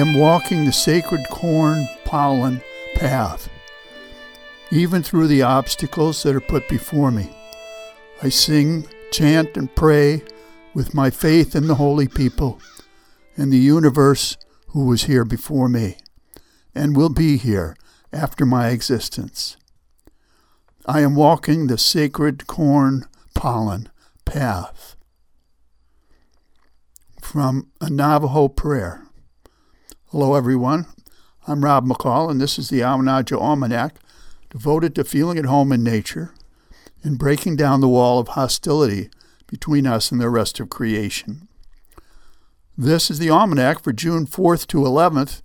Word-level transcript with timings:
am 0.00 0.14
walking 0.14 0.64
the 0.64 0.72
sacred 0.72 1.28
corn 1.28 1.86
pollen 2.06 2.62
path, 2.94 3.50
even 4.72 5.02
through 5.02 5.26
the 5.26 5.42
obstacles 5.42 6.22
that 6.22 6.34
are 6.34 6.40
put 6.40 6.66
before 6.70 7.10
me. 7.10 7.28
I 8.22 8.30
sing, 8.30 8.86
chant, 9.12 9.58
and 9.58 9.74
pray 9.74 10.22
with 10.72 10.94
my 10.94 11.10
faith 11.10 11.54
in 11.54 11.66
the 11.66 11.74
holy 11.74 12.08
people 12.08 12.60
and 13.36 13.52
the 13.52 13.58
universe 13.58 14.38
who 14.68 14.86
was 14.86 15.04
here 15.04 15.24
before 15.24 15.68
me 15.68 15.98
and 16.74 16.96
will 16.96 17.10
be 17.10 17.36
here 17.36 17.76
after 18.10 18.46
my 18.46 18.68
existence. 18.68 19.58
I 20.86 21.00
am 21.00 21.14
walking 21.14 21.66
the 21.66 21.76
sacred 21.76 22.46
corn 22.46 23.06
pollen 23.34 23.90
path. 24.24 24.96
From 27.20 27.68
a 27.82 27.90
Navajo 27.90 28.48
prayer. 28.48 29.06
Hello, 30.12 30.34
everyone. 30.34 30.86
I'm 31.46 31.64
Rob 31.64 31.86
McCall, 31.86 32.32
and 32.32 32.40
this 32.40 32.58
is 32.58 32.68
the 32.68 32.82
Almanac, 32.82 33.94
devoted 34.50 34.92
to 34.96 35.04
feeling 35.04 35.38
at 35.38 35.44
home 35.44 35.70
in 35.70 35.84
nature 35.84 36.34
and 37.04 37.16
breaking 37.16 37.54
down 37.54 37.80
the 37.80 37.86
wall 37.86 38.18
of 38.18 38.26
hostility 38.26 39.08
between 39.46 39.86
us 39.86 40.10
and 40.10 40.20
the 40.20 40.28
rest 40.28 40.58
of 40.58 40.68
creation. 40.68 41.46
This 42.76 43.08
is 43.08 43.20
the 43.20 43.30
Almanac 43.30 43.84
for 43.84 43.92
June 43.92 44.26
4th 44.26 44.66
to 44.66 44.78
11th, 44.78 45.42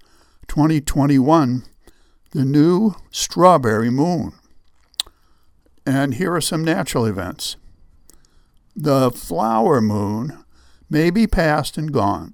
2021, 0.47 1.65
the 2.31 2.43
new 2.43 2.95
strawberry 3.11 3.91
moon. 3.91 4.31
And 5.85 6.15
here 6.15 6.33
are 6.33 6.41
some 6.41 6.63
natural 6.63 7.05
events. 7.05 7.55
The 8.75 9.11
flower 9.11 9.79
moon 9.79 10.43
may 10.89 11.11
be 11.11 11.27
past 11.27 11.77
and 11.77 11.91
gone, 11.91 12.33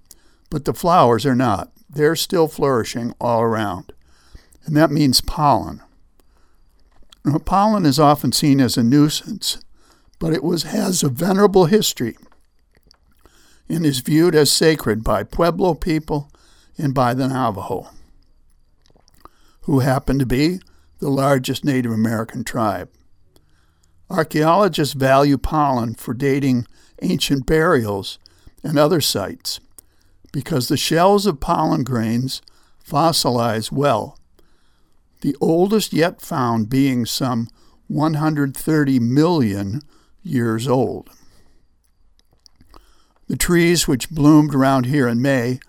but 0.50 0.63
the 0.63 0.73
flowers 0.73 1.25
are 1.25 1.36
not. 1.36 1.73
They're 1.94 2.16
still 2.16 2.47
flourishing 2.47 3.14
all 3.20 3.42
around. 3.42 3.92
And 4.66 4.78
that 4.78 4.92
means 4.92 5.20
pollen. 5.20 5.81
Now, 7.25 7.38
pollen 7.38 7.86
is 7.86 8.00
often 8.00 8.31
seen 8.31 8.61
as 8.61 8.78
a 8.78 8.84
nuisance, 8.84 9.59
but 10.17 10.34
it 10.34 10.44
was, 10.44 10.64
has 10.64 11.03
a 11.03 11.09
venerable 11.09 11.66
history 11.66 12.17
and 13.67 13.86
is 13.86 14.00
viewed 14.00 14.36
as 14.36 14.52
sacred 14.52 15.03
by 15.03 15.23
Pueblo 15.23 15.73
people 15.73 16.31
and 16.78 16.94
by 16.94 17.14
the 17.14 17.28
Navajo, 17.28 17.89
who 19.62 19.80
happen 19.80 20.17
to 20.17 20.25
be 20.25 20.59
the 21.00 21.09
largest 21.09 21.66
Native 21.66 21.92
American 21.92 22.44
tribe. 22.44 22.89
Archaeologists 24.09 24.94
value 24.94 25.38
pollen 25.38 25.95
for 25.95 26.14
dating 26.14 26.67
ancient 27.02 27.45
burials 27.45 28.17
and 28.64 28.78
other 28.78 29.02
sites 29.02 29.59
because 30.32 30.68
the 30.68 30.78
shells 30.78 31.26
of 31.26 31.40
pollen 31.40 31.84
grains 31.84 32.42
fossilize 32.84 33.72
well, 33.72 34.18
the 35.22 35.36
oldest 35.40 35.94
yet 35.94 36.22
found 36.22 36.70
being 36.70 37.06
some 37.06 37.48
130 37.88 39.00
million 39.00 39.82
years 40.24 40.68
old. 40.68 41.09
The 43.28 43.38
trees 43.38 43.88
which 43.88 44.09
bloomed 44.09 44.56
around 44.56 44.86
here 44.86 45.08
in 45.08 45.22
May 45.22 45.59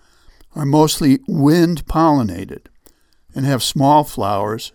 are 0.55 0.65
mostly 0.65 1.19
wind 1.27 1.85
pollinated 1.85 2.65
and 3.35 3.45
have 3.45 3.63
small 3.63 4.03
flowers, 4.03 4.71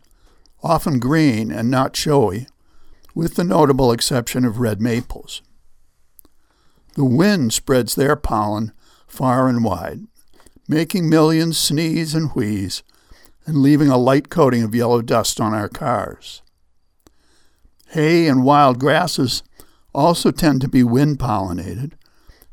often 0.63 0.99
green 0.99 1.53
and 1.53 1.71
not 1.71 1.97
showy, 1.97 2.47
with 3.15 3.35
the 3.35 3.45
notable 3.45 3.93
exception 3.93 4.45
of 4.45 4.59
red 4.59 4.81
maples. 4.81 5.43
The 6.95 7.05
wind 7.05 7.53
spreads 7.53 7.95
their 7.95 8.17
pollen 8.17 8.73
far 9.09 9.49
and 9.49 9.65
wide, 9.65 10.03
making 10.69 11.09
millions 11.09 11.59
sneeze 11.59 12.15
and 12.15 12.31
wheeze 12.33 12.83
and 13.47 13.57
leaving 13.57 13.89
a 13.89 13.97
light 13.97 14.29
coating 14.29 14.63
of 14.63 14.75
yellow 14.75 15.01
dust 15.01 15.41
on 15.41 15.55
our 15.55 15.69
cars. 15.69 16.43
Hay 17.93 18.29
and 18.29 18.45
wild 18.45 18.79
grasses 18.79 19.43
also 19.95 20.31
tend 20.31 20.61
to 20.61 20.69
be 20.69 20.83
wind 20.85 21.19
pollinated, 21.19 21.93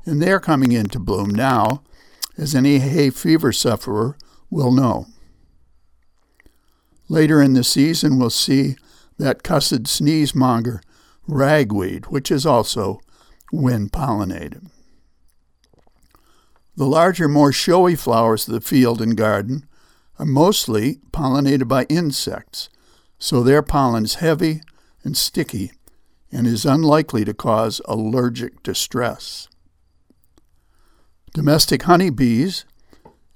and 0.06 0.22
they're 0.22 0.40
coming 0.40 0.72
into 0.72 0.98
bloom 0.98 1.30
now, 1.30 1.84
as 2.38 2.56
any 2.56 2.80
hay 2.80 3.10
fever 3.10 3.52
sufferer 3.52 4.18
will 4.50 4.72
know. 4.72 5.08
Later 7.10 7.42
in 7.42 7.54
the 7.54 7.64
season, 7.64 8.18
we'll 8.18 8.30
see 8.30 8.78
that 9.18 9.44
cussed 9.44 9.84
sneezemonger, 9.84 10.82
ragweed, 11.28 12.06
which 12.08 12.32
is 12.32 12.46
also 12.46 13.02
wind 13.52 13.92
pollinated. 13.92 14.70
The 16.78 16.86
larger, 16.86 17.30
more 17.30 17.54
showy 17.54 17.96
flowers 17.96 18.48
of 18.48 18.54
the 18.54 18.62
field 18.62 19.02
and 19.02 19.16
garden 19.16 19.66
are 20.20 20.26
mostly 20.26 21.00
pollinated 21.12 21.68
by 21.68 21.86
insects, 21.86 22.70
so 23.18 23.42
their 23.42 23.62
pollen 23.62 24.04
is 24.04 24.16
heavy 24.16 24.62
and 25.04 25.16
sticky 25.16 25.72
and 26.32 26.46
is 26.46 26.66
unlikely 26.66 27.24
to 27.26 27.34
cause 27.34 27.82
allergic 27.86 28.62
distress. 28.62 29.48
Domestic 31.34 31.84
honeybees, 31.84 32.66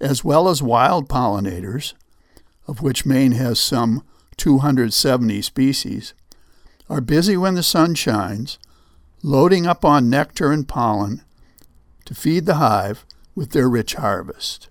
as 0.02 0.24
well 0.24 0.50
as 0.50 0.62
wild 0.62 1.08
pollinators, 1.08 1.94
of 2.68 2.82
which 2.82 3.06
Maine 3.06 3.34
has 3.34 3.60
some 3.60 4.04
270 4.36 5.42
species, 5.42 6.14
are 6.90 7.02
busy 7.02 7.38
when 7.38 7.56
the 7.56 7.64
sun 7.64 7.96
shines, 7.96 8.60
loading 9.24 9.66
up 9.66 9.86
on 9.86 10.10
nectar 10.10 10.52
and 10.52 10.68
pollen 10.68 11.22
to 12.06 12.14
feed 12.14 12.46
the 12.46 12.56
hive 12.56 13.06
with 13.40 13.52
their 13.52 13.70
rich 13.70 13.94
harvest. 13.94 14.68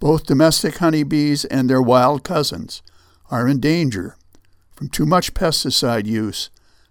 Both 0.00 0.26
domestic 0.26 0.78
honeybees 0.78 1.44
and 1.44 1.70
their 1.70 1.80
wild 1.80 2.24
cousins 2.24 2.82
are 3.30 3.46
in 3.46 3.60
danger 3.60 4.16
from 4.72 4.88
too 4.88 5.06
much 5.06 5.32
pesticide 5.32 6.06
use 6.06 6.50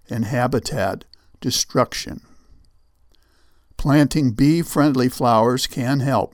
and 0.10 0.24
habitat 0.24 1.04
destruction. 1.42 2.22
Planting 3.76 4.32
bee 4.32 4.62
friendly 4.62 5.10
flowers 5.10 5.68
can 5.68 6.00
help. 6.00 6.34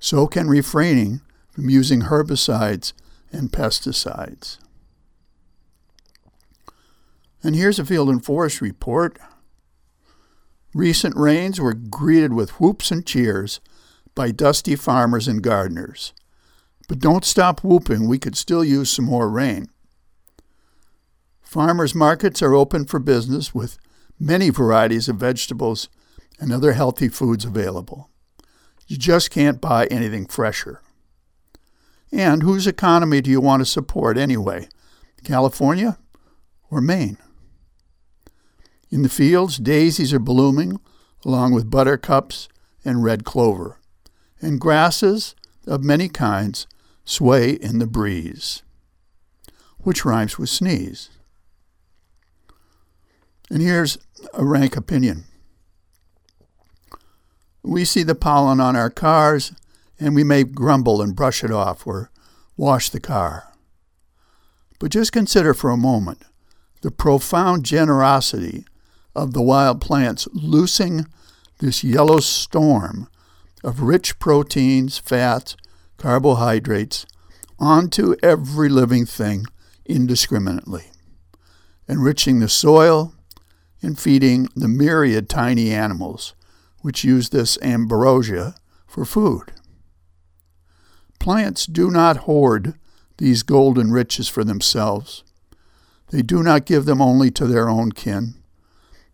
So 0.00 0.26
can 0.26 0.48
refraining 0.48 1.20
from 1.52 1.70
using 1.70 2.00
herbicides 2.00 2.94
and 3.30 3.52
pesticides. 3.52 4.58
And 7.44 7.54
here's 7.54 7.78
a 7.78 7.84
field 7.84 8.08
and 8.08 8.24
forest 8.24 8.60
report. 8.60 9.20
Recent 10.78 11.16
rains 11.16 11.60
were 11.60 11.74
greeted 11.74 12.34
with 12.34 12.60
whoops 12.60 12.92
and 12.92 13.04
cheers 13.04 13.58
by 14.14 14.30
dusty 14.30 14.76
farmers 14.76 15.26
and 15.26 15.42
gardeners. 15.42 16.12
But 16.86 17.00
don't 17.00 17.24
stop 17.24 17.64
whooping, 17.64 18.06
we 18.06 18.20
could 18.20 18.36
still 18.36 18.64
use 18.64 18.88
some 18.88 19.06
more 19.06 19.28
rain. 19.28 19.70
Farmers 21.42 21.96
markets 21.96 22.42
are 22.42 22.54
open 22.54 22.84
for 22.84 23.00
business 23.00 23.52
with 23.52 23.76
many 24.20 24.50
varieties 24.50 25.08
of 25.08 25.16
vegetables 25.16 25.88
and 26.38 26.52
other 26.52 26.74
healthy 26.74 27.08
foods 27.08 27.44
available. 27.44 28.08
You 28.86 28.96
just 28.96 29.32
can't 29.32 29.60
buy 29.60 29.86
anything 29.86 30.26
fresher. 30.26 30.80
And 32.12 32.44
whose 32.44 32.68
economy 32.68 33.20
do 33.20 33.32
you 33.32 33.40
want 33.40 33.62
to 33.62 33.66
support 33.66 34.16
anyway? 34.16 34.68
California 35.24 35.98
or 36.70 36.80
Maine? 36.80 37.18
In 38.90 39.02
the 39.02 39.08
fields, 39.08 39.58
daisies 39.58 40.14
are 40.14 40.18
blooming, 40.18 40.80
along 41.24 41.52
with 41.52 41.70
buttercups 41.70 42.48
and 42.84 43.04
red 43.04 43.24
clover, 43.24 43.78
and 44.40 44.60
grasses 44.60 45.34
of 45.66 45.84
many 45.84 46.08
kinds 46.08 46.66
sway 47.04 47.52
in 47.52 47.78
the 47.78 47.86
breeze, 47.86 48.62
which 49.78 50.04
rhymes 50.04 50.38
with 50.38 50.48
sneeze. 50.48 51.10
And 53.50 53.62
here's 53.62 53.98
a 54.34 54.44
rank 54.44 54.76
opinion. 54.76 55.24
We 57.62 57.84
see 57.84 58.02
the 58.02 58.14
pollen 58.14 58.60
on 58.60 58.76
our 58.76 58.90
cars 58.90 59.52
and 60.00 60.14
we 60.14 60.24
may 60.24 60.44
grumble 60.44 61.02
and 61.02 61.16
brush 61.16 61.42
it 61.42 61.50
off 61.50 61.86
or 61.86 62.10
wash 62.56 62.90
the 62.90 63.00
car. 63.00 63.52
But 64.78 64.92
just 64.92 65.12
consider 65.12 65.54
for 65.54 65.70
a 65.70 65.76
moment 65.76 66.22
the 66.82 66.90
profound 66.90 67.64
generosity 67.64 68.64
of 69.14 69.32
the 69.32 69.42
wild 69.42 69.80
plants 69.80 70.28
loosing 70.32 71.06
this 71.58 71.82
yellow 71.82 72.20
storm 72.20 73.08
of 73.64 73.82
rich 73.82 74.18
proteins, 74.18 74.98
fats, 74.98 75.56
carbohydrates 75.96 77.06
onto 77.58 78.14
every 78.22 78.68
living 78.68 79.04
thing 79.04 79.44
indiscriminately, 79.84 80.84
enriching 81.88 82.38
the 82.38 82.48
soil 82.48 83.12
and 83.82 83.98
feeding 83.98 84.48
the 84.54 84.68
myriad 84.68 85.28
tiny 85.28 85.70
animals 85.70 86.34
which 86.80 87.04
use 87.04 87.30
this 87.30 87.58
ambrosia 87.62 88.54
for 88.86 89.04
food. 89.04 89.52
Plants 91.18 91.66
do 91.66 91.90
not 91.90 92.18
hoard 92.18 92.74
these 93.18 93.42
golden 93.42 93.90
riches 93.90 94.28
for 94.28 94.44
themselves. 94.44 95.24
They 96.10 96.22
do 96.22 96.42
not 96.42 96.64
give 96.64 96.84
them 96.84 97.02
only 97.02 97.30
to 97.32 97.46
their 97.46 97.68
own 97.68 97.92
kin. 97.92 98.34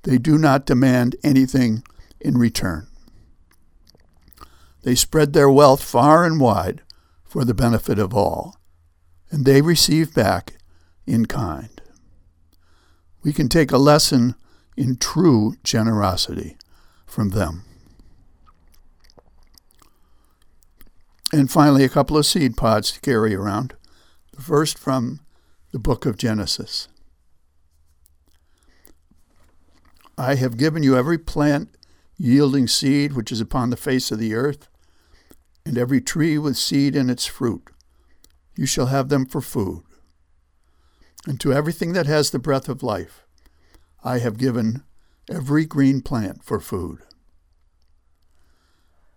They 0.04 0.18
do 0.18 0.38
not 0.38 0.66
demand 0.66 1.16
anything 1.24 1.82
in 2.20 2.38
return. 2.38 2.86
They 4.82 4.94
spread 4.94 5.32
their 5.32 5.50
wealth 5.50 5.82
far 5.82 6.24
and 6.24 6.38
wide 6.38 6.82
for 7.24 7.44
the 7.44 7.54
benefit 7.54 7.98
of 7.98 8.14
all, 8.14 8.56
and 9.30 9.44
they 9.44 9.62
receive 9.62 10.14
back 10.14 10.58
in 11.06 11.26
kind. 11.26 11.80
We 13.22 13.32
can 13.32 13.48
take 13.48 13.72
a 13.72 13.78
lesson 13.78 14.34
in 14.76 14.96
true 14.96 15.56
generosity 15.64 16.58
from 17.06 17.30
them. 17.30 17.64
And 21.32 21.50
finally, 21.50 21.82
a 21.82 21.88
couple 21.88 22.18
of 22.18 22.26
seed 22.26 22.56
pods 22.56 22.92
to 22.92 23.00
carry 23.00 23.34
around. 23.34 23.74
The 24.32 24.42
first 24.42 24.78
from 24.78 25.20
the 25.72 25.78
book 25.78 26.04
of 26.04 26.18
Genesis. 26.18 26.88
I 30.16 30.36
have 30.36 30.56
given 30.56 30.82
you 30.82 30.96
every 30.96 31.18
plant 31.18 31.76
yielding 32.16 32.68
seed 32.68 33.12
which 33.12 33.32
is 33.32 33.40
upon 33.40 33.70
the 33.70 33.76
face 33.76 34.10
of 34.10 34.18
the 34.18 34.34
earth, 34.34 34.68
and 35.66 35.76
every 35.76 36.00
tree 36.00 36.38
with 36.38 36.56
seed 36.56 36.94
in 36.94 37.10
its 37.10 37.26
fruit. 37.26 37.70
You 38.56 38.66
shall 38.66 38.86
have 38.86 39.08
them 39.08 39.26
for 39.26 39.40
food. 39.40 39.82
And 41.26 41.40
to 41.40 41.52
everything 41.52 41.92
that 41.94 42.06
has 42.06 42.30
the 42.30 42.38
breath 42.38 42.68
of 42.68 42.82
life, 42.82 43.26
I 44.04 44.18
have 44.18 44.38
given 44.38 44.84
every 45.28 45.64
green 45.64 46.02
plant 46.02 46.44
for 46.44 46.60
food. 46.60 47.00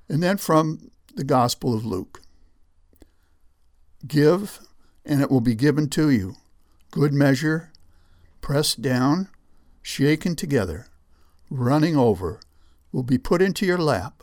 And 0.09 0.23
then 0.23 0.37
from 0.37 0.91
the 1.15 1.25
Gospel 1.25 1.73
of 1.73 1.85
Luke 1.85 2.21
Give, 4.07 4.59
and 5.05 5.21
it 5.21 5.29
will 5.29 5.41
be 5.41 5.55
given 5.55 5.89
to 5.89 6.09
you. 6.09 6.35
Good 6.91 7.13
measure, 7.13 7.71
pressed 8.41 8.81
down, 8.81 9.27
shaken 9.87 10.35
together, 10.35 10.85
running 11.49 11.95
over, 11.95 12.41
will 12.91 13.03
be 13.03 13.17
put 13.17 13.41
into 13.41 13.65
your 13.65 13.77
lap. 13.77 14.21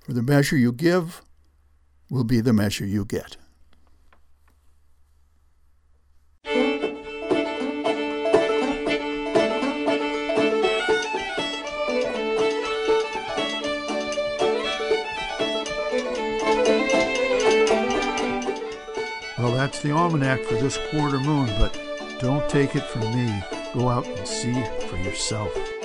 For 0.00 0.12
the 0.12 0.22
measure 0.22 0.58
you 0.58 0.72
give 0.72 1.22
will 2.10 2.22
be 2.22 2.42
the 2.42 2.52
measure 2.52 2.84
you 2.84 3.06
get. 3.06 3.38
Well, 19.38 19.54
that's 19.54 19.80
the 19.80 19.92
almanac 19.92 20.42
for 20.42 20.54
this 20.56 20.78
quarter 20.90 21.18
moon, 21.20 21.46
but 21.58 21.76
don't 22.20 22.46
take 22.50 22.76
it 22.76 22.84
from 22.84 23.00
me. 23.16 23.55
Go 23.76 23.90
out 23.90 24.06
and 24.06 24.26
see 24.26 24.54
for 24.88 24.96
yourself. 24.96 25.75